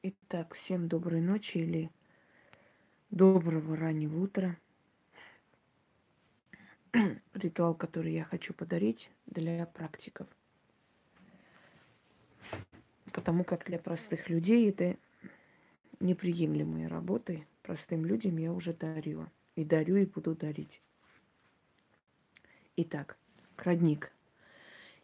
[0.00, 1.90] Итак, всем доброй ночи или
[3.10, 4.56] доброго раннего утра.
[7.34, 10.28] Ритуал, который я хочу подарить для практиков.
[13.12, 14.96] Потому как для простых людей это
[15.98, 17.44] неприемлемые работы.
[17.62, 19.28] Простым людям я уже дарила.
[19.56, 20.80] И дарю, и буду дарить.
[22.76, 23.18] Итак,
[23.56, 24.12] крадник–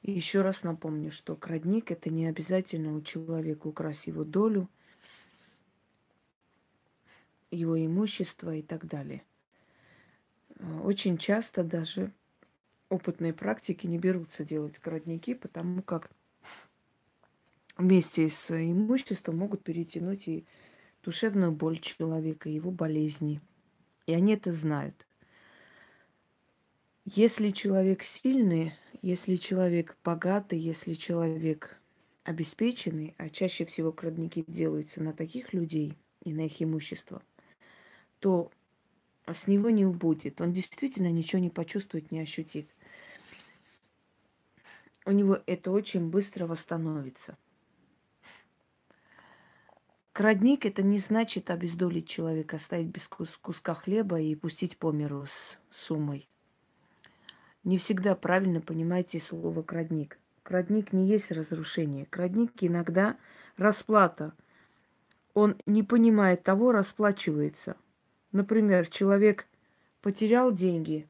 [0.05, 4.69] и еще раз напомню, что крадник это не обязательно у человека украсть его долю,
[7.55, 9.23] его имущество и так далее.
[10.83, 12.13] Очень часто даже
[12.89, 16.11] опытные практики не берутся делать крадники, потому как
[17.77, 20.45] вместе с имуществом могут перетянуть и
[21.03, 23.41] душевную боль человека, его болезни.
[24.07, 25.07] И они это знают.
[27.05, 31.79] Если человек сильный, если человек богатый, если человек
[32.23, 37.23] обеспеченный, а чаще всего крадники делаются на таких людей и на их имущество,
[38.25, 38.51] то
[39.31, 40.41] с него не убудет.
[40.41, 42.67] Он действительно ничего не почувствует, не ощутит.
[45.05, 47.37] У него это очень быстро восстановится.
[50.15, 55.59] Крадник это не значит обездолить человека, оставить без куска хлеба и пустить по миру с
[55.71, 56.27] суммой
[57.65, 60.19] не всегда правильно понимаете слово крадник.
[60.43, 62.07] Крадник не есть разрушение.
[62.07, 63.17] Крадник иногда
[63.57, 64.35] расплата.
[65.33, 67.77] Он не понимает того, расплачивается.
[68.35, 69.47] Например, человек
[70.03, 71.09] потерял деньги.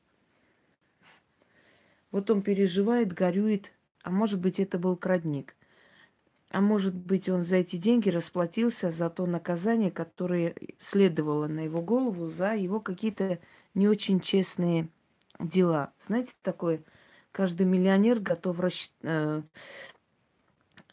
[2.10, 3.72] Вот он переживает, горюет.
[4.02, 5.56] А может быть, это был крадник.
[6.50, 11.80] А может быть, он за эти деньги расплатился за то наказание, которое следовало на его
[11.80, 13.38] голову за его какие-то
[13.72, 14.90] не очень честные
[15.40, 15.94] дела.
[16.06, 16.82] Знаете, такое,
[17.32, 18.90] каждый миллионер готов расщ...
[19.00, 19.40] Э,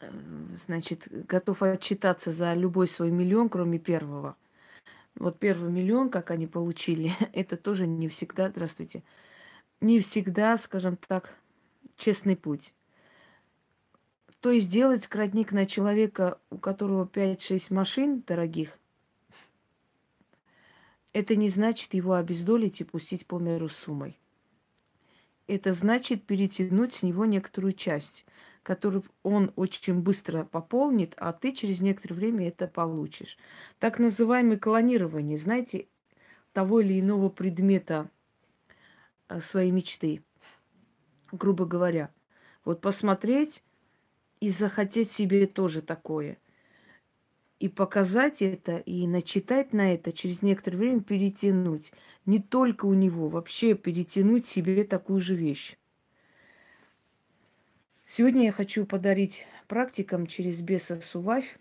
[0.00, 0.10] э,
[0.64, 4.34] значит, готов отчитаться за любой свой миллион, кроме первого.
[5.14, 9.02] Вот первый миллион, как они получили, это тоже не всегда, здравствуйте,
[9.80, 11.36] не всегда, скажем так,
[11.96, 12.74] честный путь.
[14.40, 18.78] То есть делать крадник на человека, у которого 5-6 машин дорогих,
[21.12, 24.18] это не значит его обездолить и пустить по миру суммой
[25.46, 28.24] это значит перетянуть с него некоторую часть,
[28.62, 33.36] которую он очень быстро пополнит, а ты через некоторое время это получишь.
[33.78, 35.86] Так называемое клонирование, знаете,
[36.52, 38.10] того или иного предмета
[39.28, 40.22] э, своей мечты,
[41.32, 42.10] грубо говоря.
[42.64, 43.64] Вот посмотреть
[44.40, 46.38] и захотеть себе тоже такое
[47.62, 51.92] и показать это, и начитать на это, через некоторое время перетянуть.
[52.26, 55.76] Не только у него, вообще перетянуть себе такую же вещь.
[58.08, 61.56] Сегодня я хочу подарить практикам через беса Сувавь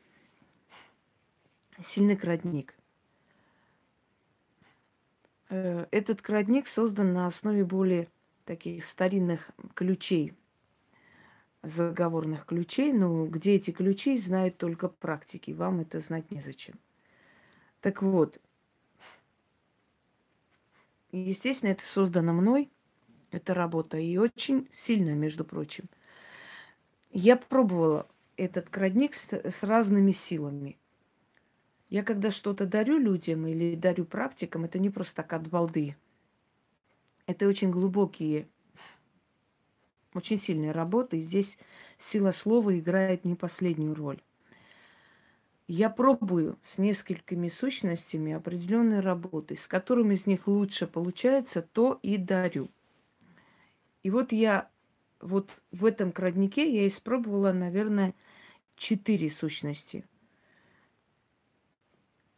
[1.83, 2.73] сильный крадник.
[5.49, 8.07] Э, этот крадник создан на основе более
[8.45, 10.33] таких старинных ключей–
[11.63, 15.51] заговорных ключей, но где эти ключи, знают только практики.
[15.51, 16.75] Вам это знать незачем.
[17.81, 18.39] Так вот,
[21.11, 22.71] естественно, это создано мной,
[23.31, 25.85] эта работа, и очень сильно, между прочим.
[27.11, 28.07] Я пробовала
[28.37, 30.77] этот крадник с, с разными силами.
[31.89, 35.97] Я когда что-то дарю людям или дарю практикам, это не просто так от балды.
[37.27, 38.47] Это очень глубокие
[40.13, 41.57] очень сильная работа, и здесь
[41.97, 44.21] сила слова играет не последнюю роль.
[45.67, 52.17] Я пробую с несколькими сущностями определенные работы, с которыми из них лучше получается, то и
[52.17, 52.69] дарю.
[54.03, 54.69] И вот я
[55.21, 58.13] вот в этом краднике я испробовала, наверное,
[58.75, 60.03] четыре сущности.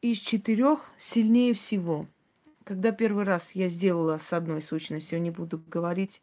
[0.02, 2.08] Из четырех сильнее всего.
[2.66, 6.22] Когда первый раз я сделала с одной сущностью, не буду говорить,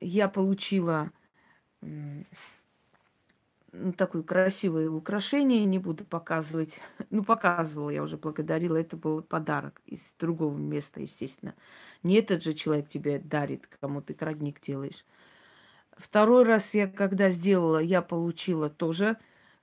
[0.00, 1.10] я получила
[1.80, 2.24] ну,
[3.92, 6.80] такое красивое украшение, не буду показывать.
[7.10, 8.76] Ну, показывала, я уже благодарила.
[8.76, 11.54] Это был подарок из другого места, естественно.
[12.02, 15.04] Не этот же человек тебе дарит, кому ты крадник делаешь.
[15.96, 19.16] Второй раз я, когда сделала, я получила тоже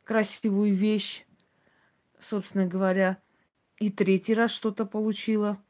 [0.03, 1.25] красивую вещь,
[2.19, 3.19] собственно говоря.
[3.77, 5.61] И третий раз что-то получила.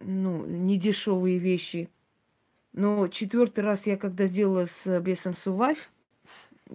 [0.00, 1.90] Ну, недешевые вещи–
[2.74, 5.90] но четвертый раз я, когда сделала с бесом Сувайф,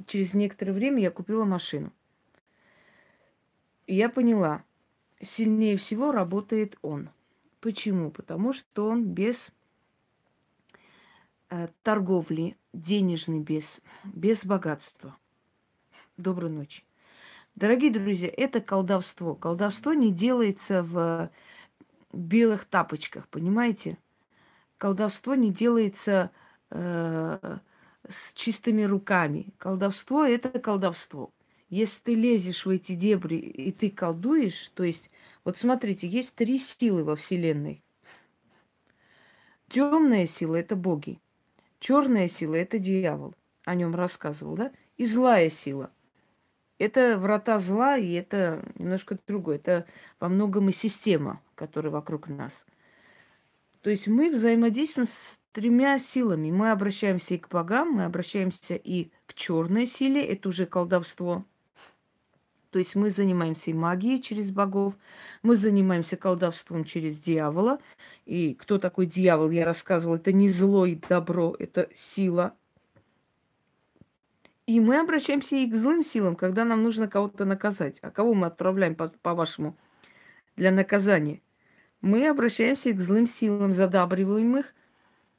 [0.08, 1.92] через некоторое время я купила машину.
[3.86, 4.64] Я поняла,
[5.22, 7.10] сильнее всего работает он.
[7.60, 8.12] Почему?
[8.12, 9.52] Потому что он без
[11.50, 15.18] э, торговли, денежный без, без богатства.
[16.16, 16.84] Доброй ночи.
[17.56, 19.36] Дорогие друзья, это колдовство.
[19.36, 21.30] Колдовство не делается в
[22.14, 23.98] белых тапочках, понимаете?
[24.80, 26.32] Колдовство не делается
[26.72, 27.58] э,
[28.08, 29.54] с чистыми руками.
[29.58, 31.32] Колдовство это колдовство.
[31.70, 35.12] Если ты лезешь в эти дебри и ты колдуешь, то есть,
[35.44, 37.84] вот смотрите, есть три силы во Вселенной.
[39.68, 41.20] Темная сила это боги.
[41.82, 43.36] Черная сила это дьявол.
[43.66, 44.72] О нем рассказывал, да?
[44.96, 45.92] И злая сила.
[46.78, 49.58] Это врата зла, и это немножко другое.
[49.58, 49.86] Это
[50.22, 52.66] во многом и система, которая вокруг нас.
[53.82, 56.52] То есть мы взаимодействуем с тремя силами.
[56.52, 61.46] Мы обращаемся и к богам, мы обращаемся и к черной силе, это уже колдовство.
[62.72, 64.96] То есть мы занимаемся и магией через богов,
[65.42, 67.80] мы занимаемся колдовством через дьявола.
[68.26, 72.54] И кто такой дьявол, я рассказывала, это не зло и добро, это сила.
[74.68, 77.98] И мы обращаемся и к злым силам, когда нам нужно кого-то наказать.
[78.04, 79.76] А кого мы отправляем, по-вашему,
[80.56, 81.42] для наказания?
[82.02, 84.74] Мы обращаемся к злым силам, задабриваем их,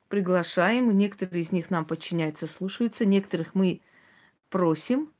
[0.08, 0.90] приглашаем.
[0.96, 3.06] Некоторые из них нам подчиняются, слушаются.
[3.06, 3.80] Некоторых мы
[4.50, 5.12] просим.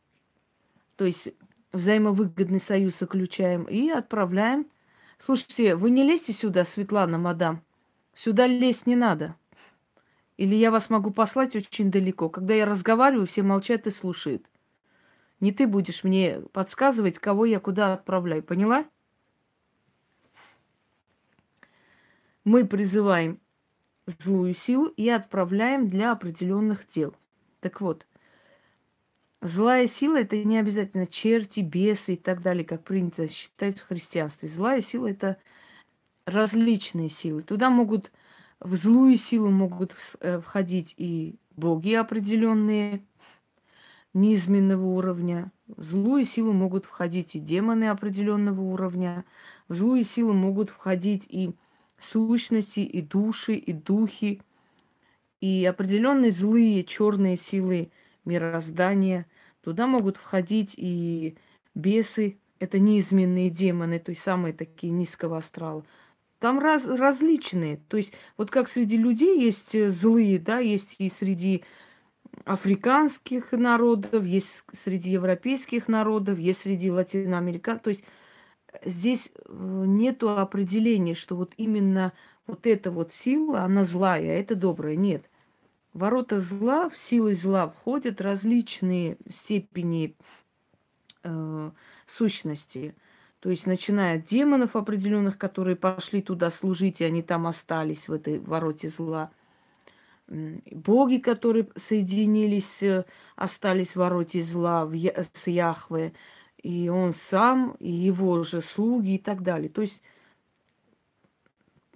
[0.97, 1.33] То есть
[1.73, 4.67] взаимовыгодный союз заключаем и отправляем.
[5.19, 7.63] Слушайте, вы не лезьте сюда, Светлана, мадам.
[8.15, 9.37] Сюда лезть не надо.
[10.37, 12.29] Или я вас могу послать очень далеко.
[12.29, 14.45] Когда я разговариваю, все молчат и слушают.
[15.39, 18.43] Не ты будешь мне подсказывать, кого я куда отправляю.
[18.43, 18.85] Поняла?
[22.51, 23.39] Мы призываем
[24.09, 27.15] злую силу и отправляем для определенных дел.
[27.61, 28.09] Так вот,
[29.41, 34.49] Злая сила это не обязательно черти, бесы и так далее, как принято считать в христианстве.
[34.49, 35.37] Злая сила это
[36.25, 37.43] различные силы.
[37.43, 38.11] Туда могут
[38.59, 43.05] в злую силу могут э, входить и боги определенные,
[44.13, 45.53] низменного уровня.
[45.69, 49.25] В злую силу могут входить и демоны определенного уровня.
[49.69, 51.55] В злую силу могут входить и
[52.01, 54.41] сущности, и души, и духи,
[55.41, 57.91] и определенные злые черные силы
[58.25, 59.27] мироздания.
[59.63, 61.37] Туда могут входить и
[61.75, 65.85] бесы, это неизменные демоны, то есть самые такие низкого астрала.
[66.39, 67.79] Там раз, различные.
[67.89, 71.65] То есть вот как среди людей есть э, злые, да, есть и среди
[72.45, 77.83] африканских народов, есть среди европейских народов, есть среди латиноамериканцев.
[77.83, 78.05] То есть
[78.85, 79.53] здесь э,
[79.87, 82.13] нету определения, что вот именно
[82.47, 84.97] вот эта вот сила, она злая, а это добрая.
[84.97, 85.31] Нет
[85.93, 90.17] ворота зла, в силы зла входят различные степени
[91.23, 91.71] э,
[92.07, 92.95] сущности.
[93.41, 98.13] То есть, начиная от демонов определенных, которые пошли туда служить, и они там остались в
[98.13, 99.31] этой вороте зла.
[100.29, 103.05] Боги, которые соединились, э,
[103.37, 106.13] остались в вороте зла в, с Яхве,
[106.63, 109.69] и он сам, и его же слуги и так далее.
[109.69, 110.03] То есть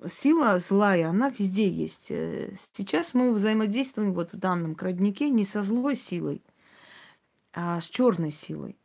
[0.08, 2.10] сила злая, она везде есть.
[2.10, 6.42] Э, сейчас мы взаимодействуем вот в данном краднике не со злой силой,
[7.52, 8.76] а с черной силой.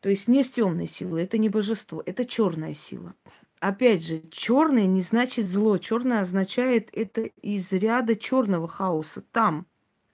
[0.00, 3.14] То есть не с темной силой, это не божество, это черная сила.
[3.60, 5.78] Опять же, черный не значит зло.
[5.78, 9.22] Черное означает это из ряда черного хаоса.
[9.32, 9.66] Там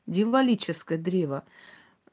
[0.06, 1.44] дьяволическое древо.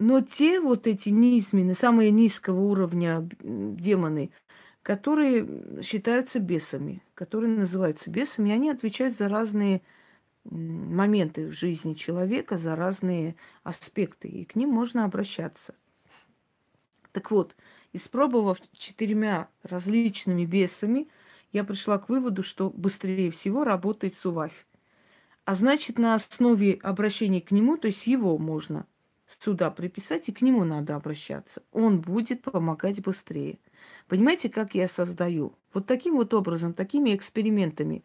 [0.01, 4.31] Но те вот эти низменные, самые низкого уровня демоны,
[4.81, 9.83] которые считаются бесами, которые называются бесами, они отвечают за разные
[10.44, 15.75] моменты в жизни человека, за разные аспекты, и к ним можно обращаться.
[17.11, 17.56] Так вот,
[17.94, 21.09] испробовав четырьмя различными бесами,
[21.52, 24.66] я пришла к выводу, что быстрее всего работает сувавь.
[25.45, 28.87] А значит, на основе обращения к нему, то есть его можно
[29.40, 31.64] сюда приписать, и к нему надо обращаться.
[31.71, 33.59] Он будет помогать быстрее.
[34.07, 35.54] Понимаете, как я создаю?
[35.73, 38.04] Вот таким вот образом, такими экспериментами.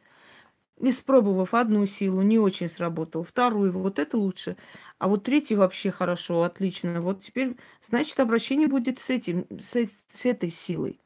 [0.78, 4.58] Испробовав одну силу, не очень сработал, вторую, вот это лучше,
[4.98, 7.00] а вот третий вообще хорошо, отлично.
[7.00, 7.56] Вот теперь,
[7.88, 11.00] значит, обращение будет с этим, с, с этой силой.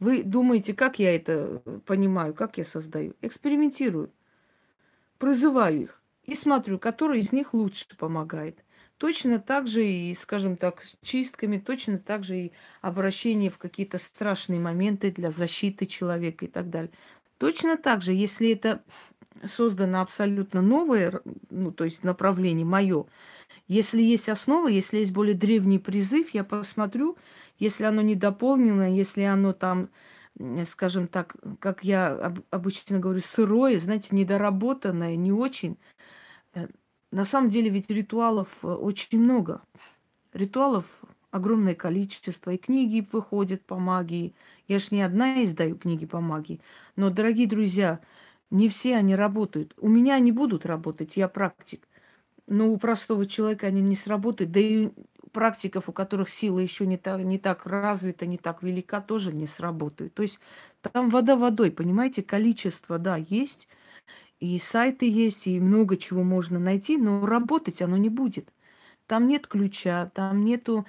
[0.00, 3.14] Вы думаете, как я это понимаю, как я создаю?
[3.22, 4.10] Экспериментирую,
[5.18, 8.64] призываю их и смотрю, который из них лучше помогает.
[9.02, 13.98] Точно так же и, скажем так, с чистками, точно так же и обращение в какие-то
[13.98, 16.92] страшные моменты для защиты человека и так далее.
[17.36, 18.84] Точно так же, если это
[19.44, 23.06] создано абсолютно новое, ну, то есть направление мое,
[23.66, 27.18] если есть основа, если есть более древний призыв, я посмотрю,
[27.58, 29.90] если оно не дополнено, если оно там,
[30.64, 35.76] скажем так, как я обычно говорю, сырое, знаете, недоработанное, не очень,
[36.54, 36.68] э,
[37.12, 39.62] на самом деле ведь ритуалов э, очень много.
[40.32, 40.86] Ритуалов
[41.30, 44.34] огромное количество, и книги выходят по магии.
[44.66, 46.60] Я ж не одна издаю книги по магии.
[46.96, 48.00] Но, дорогие друзья,
[48.50, 49.74] не все они работают.
[49.78, 51.86] У меня они будут работать, я практик.
[52.46, 54.52] Но у простого человека они не сработают.
[54.52, 54.90] Да и
[55.32, 59.46] практиков, у которых сила еще не так, не так развита, не так велика, тоже не
[59.46, 60.14] сработают.
[60.14, 60.38] То есть
[60.82, 63.68] там вода водой, понимаете, количество, да, есть,
[64.42, 68.52] и сайты есть, и много чего можно найти, но работать оно не будет.
[69.06, 70.84] Там нет ключа, там нету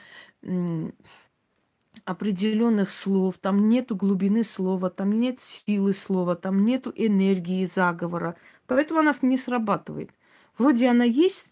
[2.04, 8.38] определенных слов, там нету глубины слова, там нет силы слова, там нету энергии заговора.
[8.66, 10.10] Поэтому она не срабатывает.
[10.58, 11.52] Вроде она есть,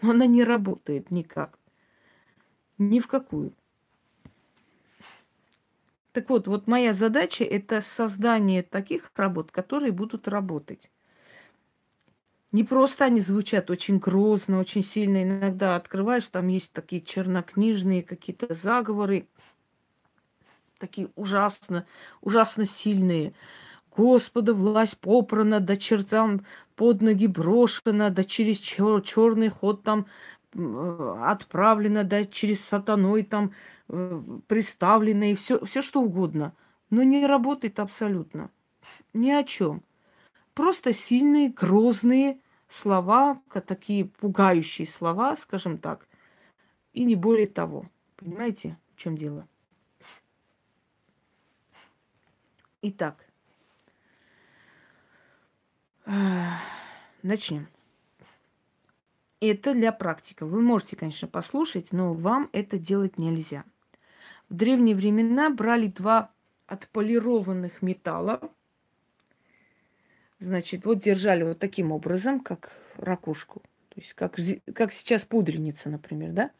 [0.00, 1.58] но она не работает никак.
[2.78, 3.52] Ни в какую.
[6.12, 10.88] Так вот, вот моя задача это создание таких работ, которые будут работать.
[12.52, 15.22] Не просто они звучат очень грозно, очень сильно.
[15.22, 19.26] Иногда открываешь, там есть такие чернокнижные какие-то заговоры,
[20.78, 21.86] такие ужасно,
[22.20, 23.32] ужасно сильные.
[23.96, 26.44] Господа власть попрана, да чертам
[26.76, 30.06] под ноги брошена, да через чер- черный ход там
[30.54, 33.52] э, отправлена, да через сатаной там
[33.88, 36.54] э, приставлена и все, все что угодно.
[36.90, 38.50] Но не работает абсолютно.
[39.14, 39.82] Ни о чем.
[40.54, 46.06] Просто сильные, грозные слова, такие пугающие слова, скажем так,
[46.92, 47.86] и не более того.
[48.16, 49.48] Понимаете, в чем дело?
[52.82, 53.26] Итак,
[57.22, 57.68] начнем.
[59.40, 60.50] Это для практиков.
[60.50, 63.64] Вы можете, конечно, послушать, но вам это делать нельзя.
[64.48, 66.30] В древние времена брали два
[66.66, 68.52] отполированных металла,
[70.42, 73.62] Значит, вот держали вот таким образом, как ракушку.
[73.90, 74.36] То есть как,
[74.74, 76.50] как сейчас пудреница, например, да?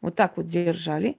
[0.00, 1.18] Вот так вот держали,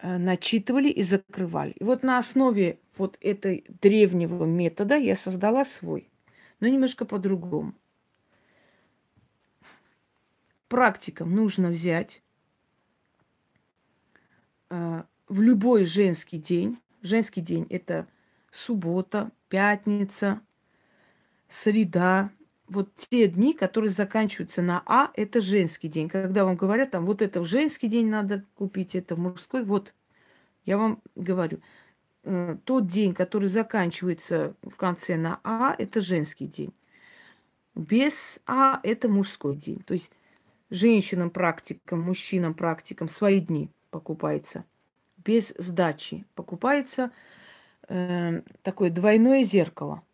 [0.00, 1.72] э, начитывали и закрывали.
[1.72, 6.08] И вот на основе вот этой древнего метода я создала свой,
[6.60, 7.74] но немножко по-другому.
[10.68, 12.22] Практикам нужно взять
[14.70, 16.78] э, в любой женский день.
[17.02, 18.06] Женский день это
[18.50, 20.40] суббота, пятница,
[21.50, 22.30] среда,
[22.68, 26.08] вот те дни, которые заканчиваются на А, это женский день.
[26.08, 29.92] Когда вам говорят, там, вот это в женский день надо купить, это мужской, вот,
[30.64, 31.60] я вам говорю,
[32.22, 36.72] э, тот день, который заканчивается в конце на А, это женский день.
[37.74, 39.80] Без А это мужской день.
[39.80, 40.10] То есть
[40.70, 44.64] женщинам практикам, мужчинам практикам свои дни покупается.
[45.16, 47.10] Без сдачи покупается
[47.88, 50.02] э, такое двойное зеркало–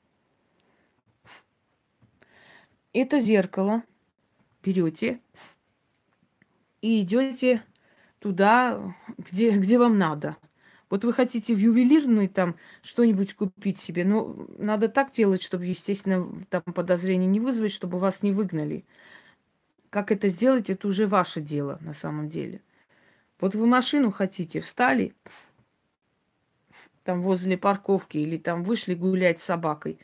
[2.99, 3.83] это зеркало
[4.63, 5.21] берете
[6.81, 7.63] и идете
[8.19, 10.37] туда, где, где вам надо.
[10.89, 16.29] Вот вы хотите в ювелирный там что-нибудь купить себе, но надо так делать, чтобы, естественно,
[16.49, 18.85] там подозрения не вызвать, чтобы вас не выгнали.
[19.91, 22.61] Как это сделать, это уже ваше дело на самом деле.
[23.41, 25.15] Вот вы машину хотите, встали
[27.03, 29.99] там возле парковки или там вышли гулять с собакой,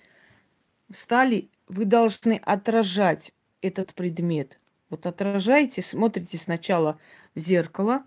[0.90, 4.60] встали вы должны отражать этот предмет.
[4.90, 6.98] Вот отражаете, смотрите сначала
[7.34, 8.04] в зеркало,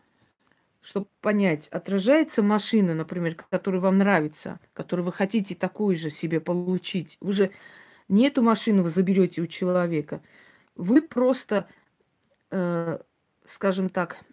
[0.81, 7.17] чтобы понять, отражается машина, например, которая вам нравится, которую вы хотите такую же себе получить.
[7.21, 7.51] Вы же
[8.07, 10.21] не эту машину вы заберете у человека.
[10.75, 11.67] Вы просто,
[12.51, 12.99] э,
[13.45, 14.23] скажем так,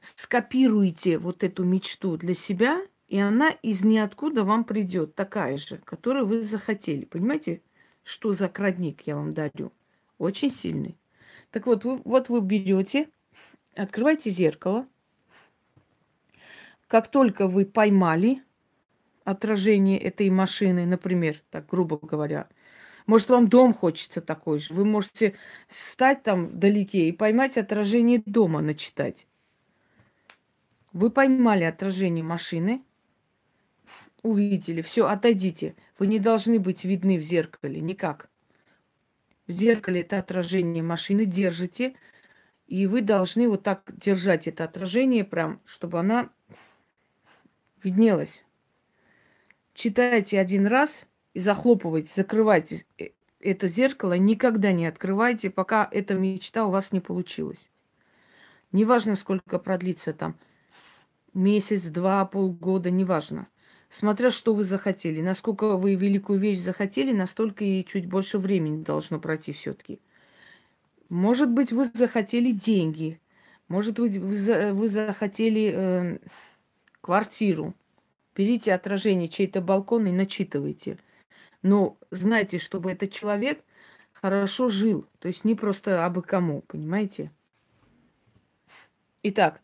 [0.00, 6.24] скопируете вот эту мечту для себя, и она из ниоткуда вам придет, такая же, которую
[6.24, 7.04] вы захотели.
[7.04, 7.60] Понимаете?
[8.04, 9.72] Что за крадник я вам дарю.
[10.18, 10.96] Очень сильный.
[11.50, 13.08] Так вот, вы, вот вы берете,
[13.74, 14.86] открываете зеркало.
[16.86, 18.42] Как только вы поймали
[19.24, 22.48] отражение этой машины, например, так грубо говоря,
[23.06, 24.72] может, вам дом хочется такой же.
[24.72, 25.34] Вы можете
[25.68, 29.26] стать там вдалеке и поймать отражение дома, начитать.
[30.92, 32.82] Вы поймали отражение машины,
[34.24, 35.76] увидели, все, отойдите.
[35.98, 38.30] Вы не должны быть видны в зеркале, никак.
[39.46, 41.94] В зеркале это отражение машины держите,
[42.66, 46.30] и вы должны вот так держать это отражение, прям, чтобы она
[47.82, 48.44] виднелась.
[49.74, 53.08] Читайте один раз и захлопывайте, закрывайте э,
[53.40, 57.70] это зеркало, никогда не открывайте, пока эта мечта у вас не получилась.
[58.72, 60.38] Неважно, сколько продлится там,
[61.34, 63.48] месяц, два, полгода, неважно.
[63.96, 65.20] Смотря что вы захотели.
[65.20, 70.00] Насколько вы великую вещь захотели, настолько и чуть больше времени должно пройти все-таки.
[71.08, 73.20] Может быть, вы захотели деньги.
[73.68, 76.18] Может быть, вы, вы захотели э,
[77.02, 77.72] квартиру.
[78.34, 80.98] Берите отражение чей-то балкон и начитывайте.
[81.62, 83.62] Но знайте, чтобы этот человек
[84.12, 85.06] хорошо жил.
[85.20, 87.30] То есть не просто абы кому, понимаете?
[89.22, 89.60] Итак,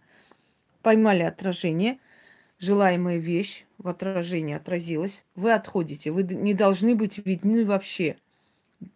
[0.82, 1.98] поймали отражение,
[2.60, 6.10] желаемая вещь в отражении отразилась, вы отходите.
[6.12, 8.16] Вы не должны быть видны вообще.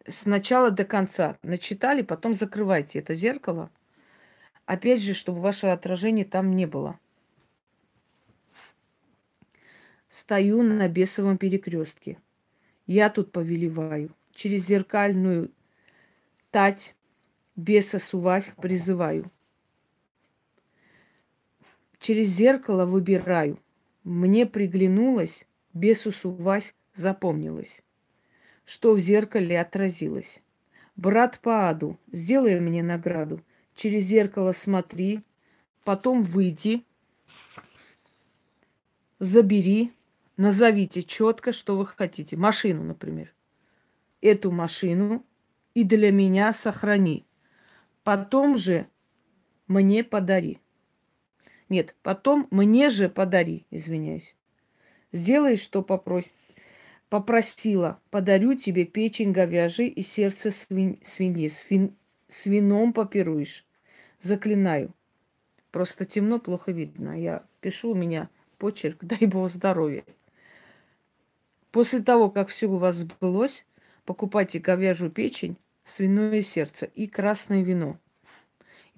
[0.06, 1.38] С начала до конца.
[1.42, 3.70] Начитали, потом закрывайте это зеркало.
[4.66, 6.98] Опять же, чтобы ваше отражение там не было.
[10.10, 12.18] Стою на бесовом перекрестке.
[12.86, 14.10] Я тут повелеваю.
[14.32, 15.50] Через зеркальную
[16.50, 16.94] тать
[17.56, 19.30] беса сувавь призываю.
[22.04, 23.58] Через зеркало выбираю.
[24.02, 27.80] Мне приглянулось, бесу сувавь запомнилось.
[28.66, 30.42] Что в зеркале отразилось.
[30.96, 33.40] Брат по аду, сделай мне награду.
[33.74, 35.22] Через зеркало смотри,
[35.82, 36.84] потом выйди,
[39.18, 39.90] забери,
[40.36, 42.36] назовите четко, что вы хотите.
[42.36, 43.32] Машину, например.
[44.20, 45.24] Эту машину
[45.72, 47.24] и для меня сохрани.
[48.02, 48.88] Потом же
[49.68, 50.60] мне подари.
[51.74, 54.36] Нет, потом мне же подари, извиняюсь.
[55.10, 56.32] Сделай, что попросит.
[57.08, 61.48] Попросила, подарю тебе печень говяжий и сердце свинь, свиньи.
[61.48, 61.96] Свин,
[62.28, 63.66] с вином попируешь.
[64.20, 64.94] Заклинаю.
[65.72, 67.20] Просто темно, плохо видно.
[67.20, 68.28] Я пишу, у меня
[68.58, 70.04] почерк, дай бог здоровья.
[71.72, 73.66] После того, как все у вас сбылось,
[74.04, 77.98] покупайте говяжью печень, свиное сердце и красное вино.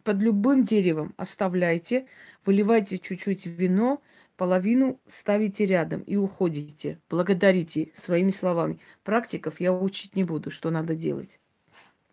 [0.06, 2.06] Под любым деревом оставляйте,
[2.44, 4.00] выливайте чуть-чуть вино,
[4.36, 7.00] половину ставите рядом и уходите.
[7.10, 8.78] Благодарите своими словами.
[9.02, 11.40] Практиков я учить не буду, что надо делать.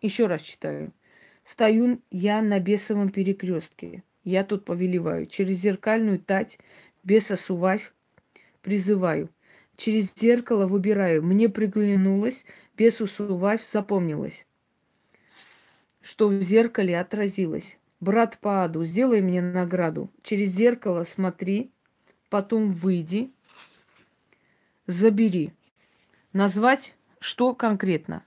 [0.02, 0.92] Еще раз читаю.
[1.44, 4.02] Стою я на бесовом перекрестке.
[4.24, 5.26] Я тут повелеваю.
[5.26, 6.58] Через зеркальную тать
[7.04, 7.92] беса сувавь
[8.60, 9.30] призываю.
[9.76, 11.22] Через зеркало выбираю.
[11.22, 12.44] Мне приглянулось,
[12.76, 14.48] бесу сувавь запомнилось,
[16.02, 17.78] что в зеркале отразилось.
[18.04, 20.10] Брат по аду, сделай мне награду.
[20.22, 21.72] Через зеркало смотри,
[22.28, 23.32] потом выйди,
[24.86, 25.54] забери.
[26.34, 28.22] Назвать, что конкретно.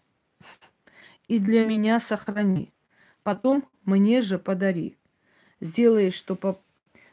[1.28, 2.74] И для меня сохрани.
[3.22, 4.98] Потом мне же подари.
[5.60, 6.60] Сделай, что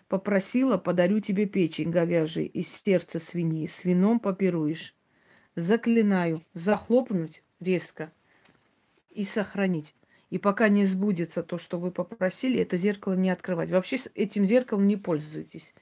[0.08, 3.66] попросила, подарю тебе печень говяжий из сердца свиньи.
[3.66, 4.94] С вином попируешь.
[5.54, 8.10] Заклинаю захлопнуть резко
[9.10, 9.94] и сохранить.
[10.30, 13.70] И пока не сбудется то, что вы попросили, это зеркало не открывать.
[13.70, 15.74] Вообще этим зеркалом не пользуйтесь.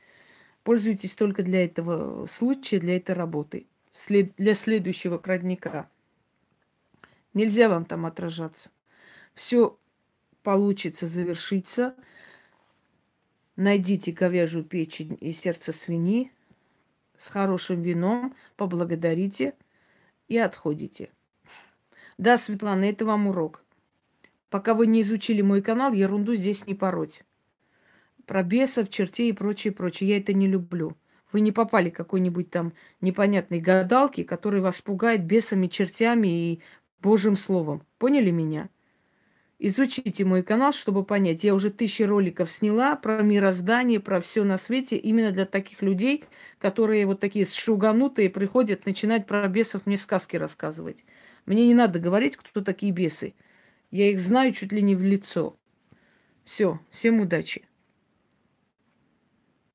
[0.64, 3.66] Пользуйтесь только для этого случая, для этой работы.
[3.92, 4.34] След...
[4.36, 5.88] Для следующего крадника.
[7.34, 8.70] Нельзя вам там отражаться.
[9.34, 9.78] Все
[10.42, 11.94] получится завершиться,
[13.56, 16.32] найдите говяжью печень и сердце свиньи
[17.18, 19.54] с хорошим вином, поблагодарите
[20.28, 21.10] и отходите.
[22.18, 23.64] Да, Светлана, это вам урок.
[24.52, 27.22] Пока вы не изучили мой канал, ерунду здесь не пороть.
[28.26, 30.10] Про бесов, чертей и прочее, прочее.
[30.10, 30.94] Я это не люблю.
[31.32, 36.62] Вы не попали к какой-нибудь там непонятной гадалке, которая вас пугает бесами, чертями и
[37.00, 37.86] Божьим словом.
[37.96, 38.68] Поняли меня?
[39.58, 41.44] Изучите мой канал, чтобы понять.
[41.44, 46.24] Я уже тысячи роликов сняла про мироздание, про все на свете, именно для таких людей,
[46.58, 51.06] которые вот такие шуганутые приходят начинать про бесов мне сказки рассказывать.
[51.46, 53.32] Мне не надо говорить, кто такие бесы.
[53.92, 55.54] Я их знаю чуть ли не в лицо.
[56.44, 57.62] Все, всем удачи.